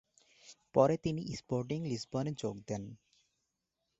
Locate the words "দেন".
2.67-2.83